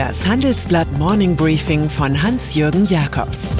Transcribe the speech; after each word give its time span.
Das 0.00 0.26
Handelsblatt 0.26 0.90
Morning 0.92 1.36
Briefing 1.36 1.90
von 1.90 2.22
Hans-Jürgen 2.22 2.86
Jakobs 2.86 3.50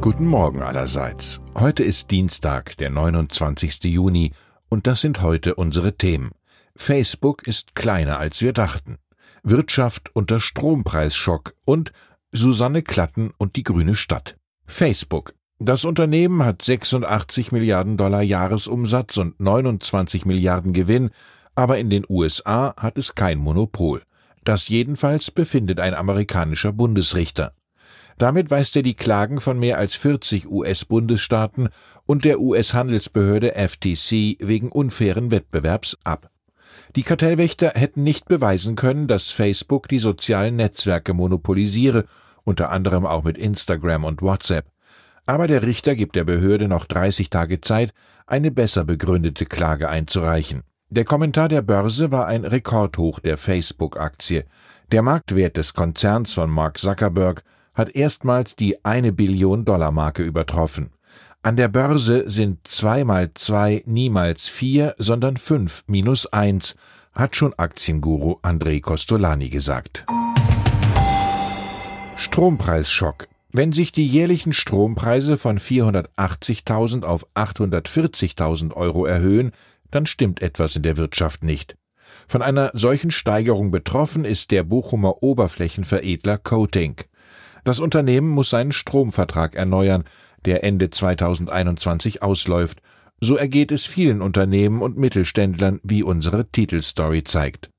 Guten 0.00 0.26
Morgen 0.26 0.62
allerseits. 0.62 1.40
Heute 1.56 1.82
ist 1.82 2.12
Dienstag, 2.12 2.76
der 2.76 2.90
29. 2.90 3.82
Juni, 3.82 4.30
und 4.68 4.86
das 4.86 5.00
sind 5.00 5.22
heute 5.22 5.56
unsere 5.56 5.96
Themen. 5.96 6.30
Facebook 6.76 7.48
ist 7.48 7.74
kleiner 7.74 8.20
als 8.20 8.42
wir 8.42 8.52
dachten. 8.52 8.98
Wirtschaft 9.42 10.14
unter 10.14 10.38
Strompreisschock 10.38 11.56
und 11.64 11.92
Susanne 12.30 12.82
Klatten 12.82 13.32
und 13.38 13.56
die 13.56 13.64
grüne 13.64 13.96
Stadt. 13.96 14.36
Facebook. 14.66 15.34
Das 15.60 15.84
Unternehmen 15.84 16.44
hat 16.44 16.62
86 16.62 17.52
Milliarden 17.52 17.96
Dollar 17.96 18.22
Jahresumsatz 18.22 19.16
und 19.18 19.38
29 19.38 20.26
Milliarden 20.26 20.72
Gewinn, 20.72 21.10
aber 21.54 21.78
in 21.78 21.90
den 21.90 22.04
USA 22.08 22.74
hat 22.76 22.98
es 22.98 23.14
kein 23.14 23.38
Monopol. 23.38 24.02
Das 24.42 24.68
jedenfalls 24.68 25.30
befindet 25.30 25.78
ein 25.78 25.94
amerikanischer 25.94 26.72
Bundesrichter. 26.72 27.52
Damit 28.18 28.50
weist 28.50 28.74
er 28.74 28.82
die 28.82 28.94
Klagen 28.94 29.40
von 29.40 29.58
mehr 29.58 29.78
als 29.78 29.94
40 29.94 30.50
US-Bundesstaaten 30.50 31.68
und 32.04 32.24
der 32.24 32.40
US-Handelsbehörde 32.40 33.54
FTC 33.54 34.38
wegen 34.40 34.70
unfairen 34.70 35.30
Wettbewerbs 35.30 35.98
ab. 36.02 36.30
Die 36.96 37.04
Kartellwächter 37.04 37.72
hätten 37.74 38.02
nicht 38.02 38.26
beweisen 38.26 38.74
können, 38.74 39.06
dass 39.06 39.30
Facebook 39.30 39.88
die 39.88 40.00
sozialen 40.00 40.56
Netzwerke 40.56 41.14
monopolisiere, 41.14 42.06
unter 42.42 42.70
anderem 42.70 43.06
auch 43.06 43.22
mit 43.22 43.38
Instagram 43.38 44.04
und 44.04 44.20
WhatsApp. 44.20 44.73
Aber 45.26 45.46
der 45.46 45.62
Richter 45.62 45.94
gibt 45.94 46.16
der 46.16 46.24
Behörde 46.24 46.68
noch 46.68 46.84
30 46.84 47.30
Tage 47.30 47.60
Zeit, 47.60 47.92
eine 48.26 48.50
besser 48.50 48.84
begründete 48.84 49.46
Klage 49.46 49.88
einzureichen. 49.88 50.62
Der 50.90 51.04
Kommentar 51.04 51.48
der 51.48 51.62
Börse 51.62 52.10
war 52.12 52.26
ein 52.26 52.44
Rekordhoch 52.44 53.20
der 53.20 53.38
Facebook-Aktie. 53.38 54.44
Der 54.92 55.02
Marktwert 55.02 55.56
des 55.56 55.72
Konzerns 55.72 56.32
von 56.32 56.50
Mark 56.50 56.78
Zuckerberg 56.78 57.42
hat 57.74 57.96
erstmals 57.96 58.54
die 58.54 58.84
eine 58.84 59.12
Billion 59.12 59.64
Dollar 59.64 59.90
Marke 59.90 60.22
übertroffen. 60.22 60.90
An 61.42 61.56
der 61.56 61.68
Börse 61.68 62.30
sind 62.30 62.66
zwei 62.66 63.04
mal 63.04 63.32
zwei 63.34 63.82
niemals 63.86 64.48
vier, 64.48 64.94
sondern 64.98 65.36
fünf 65.36 65.84
minus 65.86 66.26
eins, 66.26 66.74
hat 67.12 67.36
schon 67.36 67.54
Aktienguru 67.54 68.38
André 68.42 68.80
Costolani 68.80 69.48
gesagt. 69.48 70.04
Strompreisschock. 72.16 73.28
Wenn 73.56 73.70
sich 73.70 73.92
die 73.92 74.04
jährlichen 74.04 74.52
Strompreise 74.52 75.38
von 75.38 75.60
480.000 75.60 77.04
auf 77.04 77.24
840.000 77.36 78.74
Euro 78.74 79.06
erhöhen, 79.06 79.52
dann 79.92 80.06
stimmt 80.06 80.42
etwas 80.42 80.74
in 80.74 80.82
der 80.82 80.96
Wirtschaft 80.96 81.44
nicht. 81.44 81.76
Von 82.26 82.42
einer 82.42 82.72
solchen 82.74 83.12
Steigerung 83.12 83.70
betroffen 83.70 84.24
ist 84.24 84.50
der 84.50 84.64
Bochumer 84.64 85.22
Oberflächenveredler 85.22 86.38
Coating. 86.38 86.96
Das 87.62 87.78
Unternehmen 87.78 88.28
muss 88.28 88.50
seinen 88.50 88.72
Stromvertrag 88.72 89.54
erneuern, 89.54 90.02
der 90.46 90.64
Ende 90.64 90.90
2021 90.90 92.24
ausläuft. 92.24 92.82
So 93.20 93.36
ergeht 93.36 93.70
es 93.70 93.86
vielen 93.86 94.20
Unternehmen 94.20 94.82
und 94.82 94.98
Mittelständlern, 94.98 95.78
wie 95.84 96.02
unsere 96.02 96.50
Titelstory 96.50 97.22
zeigt. 97.22 97.70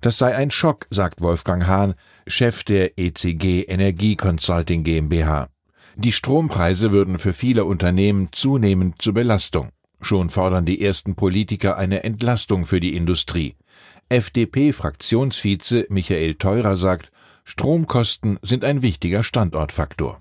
Das 0.00 0.18
sei 0.18 0.34
ein 0.34 0.50
Schock, 0.50 0.86
sagt 0.90 1.20
Wolfgang 1.20 1.66
Hahn, 1.66 1.94
Chef 2.26 2.64
der 2.64 2.98
ECG 2.98 3.62
Energie 3.62 4.16
Consulting 4.16 4.84
GmbH. 4.84 5.48
Die 5.96 6.12
Strompreise 6.12 6.90
würden 6.90 7.18
für 7.18 7.32
viele 7.32 7.64
Unternehmen 7.64 8.28
zunehmend 8.32 9.00
zur 9.02 9.14
Belastung. 9.14 9.70
Schon 10.00 10.30
fordern 10.30 10.64
die 10.64 10.82
ersten 10.82 11.14
Politiker 11.14 11.76
eine 11.76 12.02
Entlastung 12.02 12.64
für 12.64 12.80
die 12.80 12.96
Industrie. 12.96 13.56
FDP-Fraktionsvize 14.08 15.86
Michael 15.90 16.34
Theurer 16.34 16.76
sagt, 16.76 17.12
Stromkosten 17.44 18.38
sind 18.42 18.64
ein 18.64 18.82
wichtiger 18.82 19.22
Standortfaktor. 19.22 20.18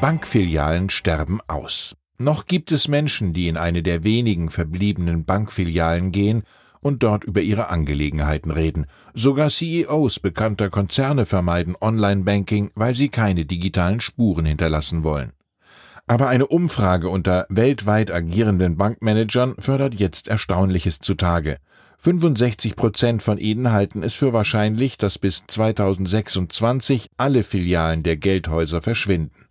Bankfilialen 0.00 0.90
sterben 0.90 1.40
aus. 1.46 1.96
Noch 2.18 2.46
gibt 2.46 2.72
es 2.72 2.88
Menschen, 2.88 3.32
die 3.32 3.48
in 3.48 3.56
eine 3.56 3.82
der 3.82 4.04
wenigen 4.04 4.50
verbliebenen 4.50 5.24
Bankfilialen 5.24 6.12
gehen 6.12 6.42
und 6.80 7.02
dort 7.02 7.24
über 7.24 7.40
ihre 7.40 7.68
Angelegenheiten 7.68 8.50
reden. 8.50 8.86
Sogar 9.14 9.50
CEOs 9.50 10.20
bekannter 10.20 10.70
Konzerne 10.70 11.26
vermeiden 11.26 11.76
Online-Banking, 11.80 12.70
weil 12.74 12.94
sie 12.94 13.08
keine 13.08 13.44
digitalen 13.44 14.00
Spuren 14.00 14.46
hinterlassen 14.46 15.04
wollen. 15.04 15.32
Aber 16.06 16.28
eine 16.28 16.48
Umfrage 16.48 17.08
unter 17.08 17.46
weltweit 17.50 18.10
agierenden 18.10 18.76
Bankmanagern 18.76 19.54
fördert 19.58 19.94
jetzt 19.94 20.26
Erstaunliches 20.26 20.98
zutage. 20.98 21.58
65 21.98 22.76
Prozent 22.76 23.22
von 23.22 23.36
ihnen 23.36 23.70
halten 23.72 24.02
es 24.02 24.14
für 24.14 24.32
wahrscheinlich, 24.32 24.96
dass 24.96 25.18
bis 25.18 25.44
2026 25.46 27.10
alle 27.18 27.42
Filialen 27.42 28.02
der 28.02 28.16
Geldhäuser 28.16 28.80
verschwinden. 28.80 29.46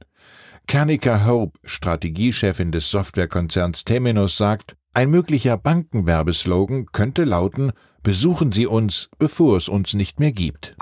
Kanika 0.65 1.25
Hope, 1.25 1.57
Strategiechefin 1.63 2.71
des 2.71 2.89
Softwarekonzerns 2.89 3.85
Temenos, 3.85 4.35
sagt, 4.35 4.75
ein 4.99 5.11
möglicher 5.11 5.55
Bankenwerbeslogan 5.55 6.87
könnte 6.91 7.23
lauten 7.23 7.71
Besuchen 8.03 8.51
Sie 8.51 8.67
uns, 8.67 9.09
bevor 9.17 9.55
es 9.55 9.69
uns 9.69 9.93
nicht 9.93 10.19
mehr 10.19 10.33
gibt. 10.33 10.75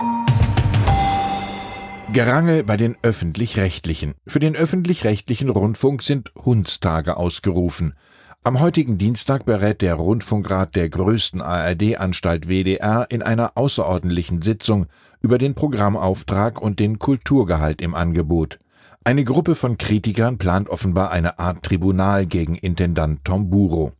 Gerange 2.12 2.64
bei 2.64 2.76
den 2.76 2.96
öffentlich-rechtlichen. 3.02 4.14
Für 4.26 4.40
den 4.40 4.56
öffentlich-rechtlichen 4.56 5.50
Rundfunk 5.50 6.02
sind 6.02 6.32
Hundstage 6.34 7.16
ausgerufen. 7.16 7.94
Am 8.42 8.58
heutigen 8.58 8.98
Dienstag 8.98 9.44
berät 9.44 9.82
der 9.82 9.94
Rundfunkrat 9.94 10.74
der 10.74 10.88
größten 10.88 11.40
ARD-Anstalt 11.40 12.48
WDR 12.48 13.06
in 13.10 13.22
einer 13.22 13.52
außerordentlichen 13.54 14.42
Sitzung 14.42 14.86
über 15.20 15.38
den 15.38 15.54
Programmauftrag 15.54 16.60
und 16.60 16.80
den 16.80 16.98
Kulturgehalt 16.98 17.80
im 17.80 17.94
Angebot. 17.94 18.58
Eine 19.04 19.22
Gruppe 19.22 19.54
von 19.54 19.78
Kritikern 19.78 20.38
plant 20.38 20.68
offenbar 20.68 21.12
eine 21.12 21.38
Art 21.38 21.62
Tribunal 21.62 22.26
gegen 22.26 22.56
Intendant 22.56 23.24
Tom 23.24 23.48
Buro. 23.48 23.92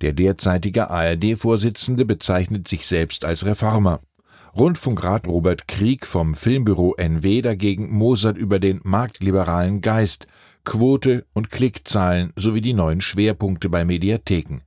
Der 0.00 0.12
derzeitige 0.12 0.88
ARD-Vorsitzende 0.90 2.04
bezeichnet 2.04 2.68
sich 2.68 2.86
selbst 2.86 3.24
als 3.24 3.44
Reformer. 3.44 4.00
Rundfunkrat 4.56 5.28
Robert 5.28 5.68
Krieg 5.68 6.06
vom 6.06 6.34
Filmbüro 6.34 6.94
NW 6.96 7.42
dagegen 7.42 7.92
mosert 7.92 8.36
über 8.36 8.58
den 8.58 8.80
marktliberalen 8.82 9.80
Geist, 9.80 10.26
Quote 10.64 11.26
und 11.32 11.50
Klickzahlen 11.50 12.32
sowie 12.34 12.60
die 12.60 12.72
neuen 12.72 13.00
Schwerpunkte 13.00 13.68
bei 13.68 13.84
Mediatheken. 13.84 14.62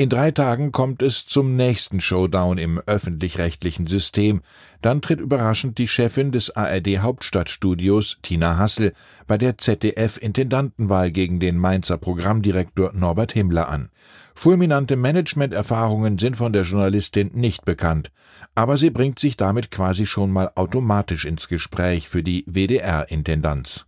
In 0.00 0.10
drei 0.10 0.30
Tagen 0.30 0.70
kommt 0.70 1.02
es 1.02 1.26
zum 1.26 1.56
nächsten 1.56 2.00
Showdown 2.00 2.56
im 2.56 2.78
öffentlich-rechtlichen 2.86 3.88
System. 3.88 4.42
Dann 4.80 5.00
tritt 5.00 5.18
überraschend 5.18 5.76
die 5.76 5.88
Chefin 5.88 6.30
des 6.30 6.54
ARD 6.54 6.98
Hauptstadtstudios, 6.98 8.18
Tina 8.22 8.58
Hassel, 8.58 8.92
bei 9.26 9.36
der 9.38 9.58
ZDF-Intendantenwahl 9.58 11.10
gegen 11.10 11.40
den 11.40 11.58
Mainzer 11.58 11.98
Programmdirektor 11.98 12.92
Norbert 12.92 13.32
Himmler 13.32 13.68
an. 13.68 13.88
Fulminante 14.36 14.94
Managementerfahrungen 14.94 16.16
sind 16.16 16.36
von 16.36 16.52
der 16.52 16.62
Journalistin 16.62 17.32
nicht 17.34 17.64
bekannt, 17.64 18.12
aber 18.54 18.76
sie 18.76 18.90
bringt 18.90 19.18
sich 19.18 19.36
damit 19.36 19.72
quasi 19.72 20.06
schon 20.06 20.30
mal 20.30 20.52
automatisch 20.54 21.24
ins 21.24 21.48
Gespräch 21.48 22.08
für 22.08 22.22
die 22.22 22.44
WDR-Intendanz. 22.46 23.84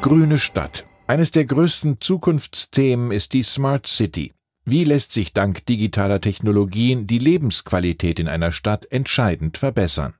Grüne 0.00 0.38
Stadt 0.38 0.89
eines 1.10 1.32
der 1.32 1.44
größten 1.44 2.00
Zukunftsthemen 2.00 3.10
ist 3.10 3.32
die 3.32 3.42
Smart 3.42 3.88
City. 3.88 4.32
Wie 4.64 4.84
lässt 4.84 5.10
sich 5.10 5.32
dank 5.32 5.66
digitaler 5.66 6.20
Technologien 6.20 7.08
die 7.08 7.18
Lebensqualität 7.18 8.20
in 8.20 8.28
einer 8.28 8.52
Stadt 8.52 8.86
entscheidend 8.92 9.58
verbessern? 9.58 10.14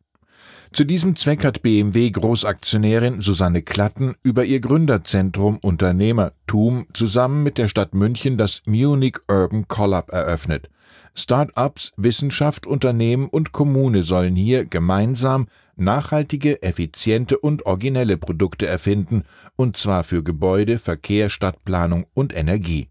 Zu 0.73 0.83
diesem 0.83 1.15
Zweck 1.15 1.45
hat 1.45 1.63
BMW 1.63 2.11
Großaktionärin 2.11 3.21
Susanne 3.21 3.63
Klatten 3.63 4.17
über 4.25 4.45
ihr 4.45 4.59
Gründerzentrum 4.59 5.59
Unternehmertum 5.59 6.89
zusammen 6.93 7.45
mit 7.45 7.57
der 7.57 7.69
Stadt 7.69 7.95
München 7.95 8.37
das 8.37 8.63
Munich 8.67 9.19
Urban 9.29 9.69
Collab 9.69 10.11
eröffnet. 10.11 10.71
Start-ups, 11.15 11.93
Wissenschaft, 11.99 12.67
Unternehmen 12.67 13.29
und 13.29 13.53
Kommune 13.53 14.03
sollen 14.03 14.35
hier 14.35 14.65
gemeinsam 14.65 15.47
nachhaltige, 15.81 16.63
effiziente 16.63 17.39
und 17.39 17.67
originelle 17.67 18.17
Produkte 18.17 18.67
erfinden, 18.67 19.25
und 19.57 19.77
zwar 19.77 20.05
für 20.05 20.23
Gebäude, 20.23 20.79
Verkehr, 20.79 21.31
Stadtplanung 21.31 22.07
und 22.15 22.35
Energie. 22.35 22.89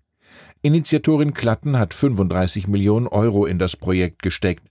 Initiatorin 0.62 1.34
Klatten 1.34 1.78
hat 1.78 1.94
35 1.94 2.68
Millionen 2.68 3.08
Euro 3.08 3.46
in 3.46 3.60
das 3.60 3.78
Projekt 3.78 4.22
gesteckt. 4.22 4.70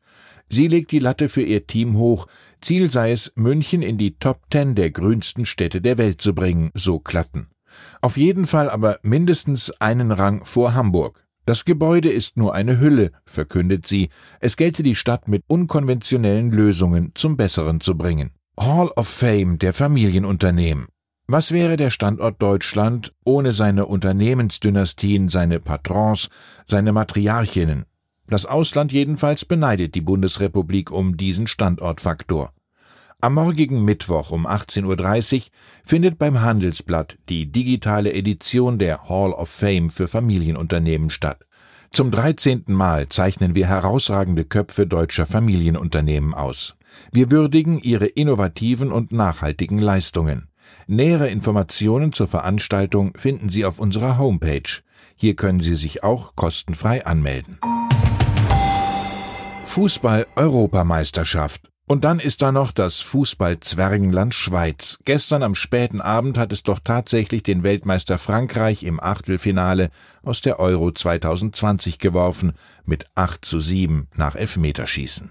Sie 0.51 0.69
legt 0.69 0.93
die 0.93 0.99
Latte 0.99 1.29
für 1.29 1.43
ihr 1.43 1.67
Team 1.67 1.97
hoch. 1.97 2.27
Ziel 2.61 2.91
sei 2.91 3.13
es, 3.13 3.33
München 3.37 3.83
in 3.83 3.99
die 3.99 4.19
Top 4.19 4.51
Ten 4.51 4.75
der 4.75 4.91
grünsten 4.91 5.47
Städte 5.47 5.81
der 5.81 5.99
Welt 5.99 6.21
zu 6.21 6.35
bringen, 6.35 6.71
so 6.75 6.99
Klatten. 6.99 7.49
Auf 8.01 8.17
jeden 8.17 8.47
Fall 8.47 8.69
aber 8.69 8.99
mindestens 9.03 9.71
einen 9.81 10.11
Rang 10.11 10.45
vor 10.45 10.75
Hamburg. 10.75 11.28
Das 11.49 11.65
Gebäude 11.65 12.11
ist 12.11 12.37
nur 12.37 12.55
eine 12.55 12.79
Hülle, 12.79 13.11
verkündet 13.25 13.87
sie, 13.87 14.11
es 14.39 14.59
gelte 14.59 14.83
die 14.83 14.95
Stadt 14.95 15.29
mit 15.29 15.45
unkonventionellen 15.47 16.51
Lösungen 16.51 17.13
zum 17.15 17.39
Besseren 17.39 17.81
zu 17.81 17.97
bringen. 17.97 18.33
Hall 18.61 18.89
of 18.97 19.09
Fame 19.09 19.59
der 19.59 19.73
Familienunternehmen. 19.73 20.89
Was 21.27 21.51
wäre 21.51 21.79
der 21.79 21.89
Standort 21.89 22.43
Deutschland 22.43 23.15
ohne 23.25 23.53
seine 23.53 23.87
Unternehmensdynastien, 23.87 25.31
seine 25.31 25.59
Patrons, 25.59 26.29
seine 26.67 26.93
Matriarchinnen? 26.93 27.87
Das 28.27 28.45
Ausland 28.45 28.93
jedenfalls 28.93 29.47
beneidet 29.47 29.95
die 29.95 30.03
Bundesrepublik 30.03 30.91
um 30.91 31.17
diesen 31.17 31.47
Standortfaktor. 31.47 32.53
Am 33.21 33.35
morgigen 33.35 33.85
Mittwoch 33.85 34.31
um 34.31 34.47
18.30 34.47 35.37
Uhr 35.37 35.43
findet 35.85 36.19
beim 36.19 36.41
Handelsblatt 36.41 37.19
die 37.29 37.51
digitale 37.51 38.13
Edition 38.13 38.79
der 38.79 39.09
Hall 39.09 39.33
of 39.33 39.49
Fame 39.49 39.91
für 39.91 40.07
Familienunternehmen 40.07 41.11
statt. 41.11 41.45
Zum 41.91 42.13
13. 42.13 42.67
Mal 42.69 43.09
zeichnen 43.09 43.57
wir 43.57 43.67
herausragende 43.67 44.45
Köpfe 44.45 44.87
deutscher 44.87 45.27
Familienunternehmen 45.27 46.33
aus. 46.33 46.77
Wir 47.11 47.33
würdigen 47.33 47.81
ihre 47.81 48.07
innovativen 48.07 48.93
und 48.93 49.11
nachhaltigen 49.11 49.81
Leistungen. 49.81 50.47
Nähere 50.87 51.29
Informationen 51.29 52.13
zur 52.13 52.29
Veranstaltung 52.29 53.15
finden 53.17 53.49
Sie 53.49 53.65
auf 53.65 53.81
unserer 53.81 54.19
Homepage. 54.19 54.85
Hier 55.17 55.35
können 55.35 55.59
Sie 55.59 55.75
sich 55.75 56.05
auch 56.05 56.37
kostenfrei 56.37 57.05
anmelden. 57.05 57.59
Fußball-Europameisterschaft 59.65 61.69
und 61.89 62.05
dann 62.05 62.21
ist 62.21 62.43
da 62.43 62.53
noch 62.53 62.71
das 62.71 62.99
Fußball-Zwergenland 62.99 64.35
Schweiz. 64.35 64.99
Gestern 65.05 65.43
am 65.43 65.55
späten 65.55 66.03
Abend 66.03 66.37
hat 66.37 66.53
es 66.53 66.63
doch 66.63 66.81
tatsächlich 66.85 67.43
den 67.43 67.63
Weltmeister 67.63 68.19
Frankreich 68.19 68.85
im 68.85 69.03
Achtelfinale 69.03 69.91
aus 70.23 70.43
der 70.43 70.61
Euro 70.61 70.93
2020 70.93 71.99
geworfen, 71.99 72.53
mit 72.85 73.07
8 73.15 73.43
zu 73.43 73.59
7 73.59 74.07
nach 74.15 74.37
Elfmeterschießen. 74.37 75.31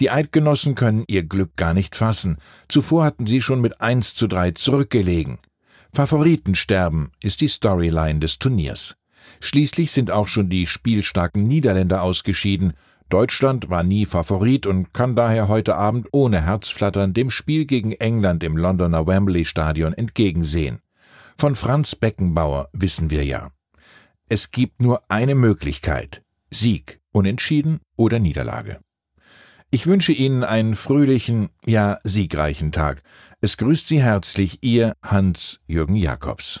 Die 0.00 0.10
Eidgenossen 0.10 0.74
können 0.74 1.04
ihr 1.06 1.22
Glück 1.22 1.54
gar 1.54 1.74
nicht 1.74 1.94
fassen. 1.94 2.38
Zuvor 2.66 3.04
hatten 3.04 3.26
sie 3.26 3.40
schon 3.40 3.60
mit 3.60 3.80
1 3.80 4.16
zu 4.16 4.26
3 4.26 4.50
zurückgelegen. 4.50 5.38
Favoritensterben 5.94 7.12
ist 7.22 7.40
die 7.40 7.48
Storyline 7.48 8.18
des 8.18 8.40
Turniers. 8.40 8.96
Schließlich 9.40 9.92
sind 9.92 10.10
auch 10.10 10.26
schon 10.26 10.50
die 10.50 10.66
spielstarken 10.66 11.46
Niederländer 11.46 12.02
ausgeschieden 12.02 12.72
Deutschland 13.08 13.70
war 13.70 13.82
nie 13.82 14.04
Favorit 14.04 14.66
und 14.66 14.92
kann 14.92 15.16
daher 15.16 15.48
heute 15.48 15.76
Abend 15.76 16.08
ohne 16.12 16.44
Herzflattern 16.44 17.14
dem 17.14 17.30
Spiel 17.30 17.64
gegen 17.64 17.92
England 17.92 18.42
im 18.42 18.56
Londoner 18.56 19.06
Wembley 19.06 19.46
Stadion 19.46 19.94
entgegensehen. 19.94 20.80
Von 21.38 21.56
Franz 21.56 21.94
Beckenbauer 21.94 22.68
wissen 22.72 23.10
wir 23.10 23.24
ja. 23.24 23.50
Es 24.28 24.50
gibt 24.50 24.82
nur 24.82 25.02
eine 25.08 25.34
Möglichkeit. 25.34 26.22
Sieg, 26.50 27.00
Unentschieden 27.12 27.80
oder 27.96 28.18
Niederlage. 28.18 28.80
Ich 29.70 29.86
wünsche 29.86 30.12
Ihnen 30.12 30.44
einen 30.44 30.74
fröhlichen, 30.76 31.48
ja 31.64 31.98
siegreichen 32.04 32.72
Tag. 32.72 33.02
Es 33.40 33.56
grüßt 33.56 33.86
Sie 33.86 34.02
herzlich 34.02 34.58
Ihr 34.62 34.94
Hans-Jürgen 35.02 35.96
Jakobs. 35.96 36.60